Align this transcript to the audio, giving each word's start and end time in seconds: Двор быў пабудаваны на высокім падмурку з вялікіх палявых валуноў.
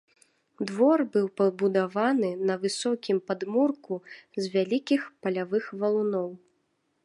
Двор 0.69 1.01
быў 1.15 1.25
пабудаваны 1.41 2.31
на 2.49 2.55
высокім 2.63 3.17
падмурку 3.29 3.93
з 4.17 4.43
вялікіх 4.57 5.01
палявых 5.27 5.63
валуноў. 5.83 6.29